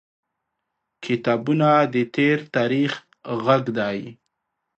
[1.05, 2.91] •کتابونه د تیر تاریخ
[3.45, 3.99] غږ دی.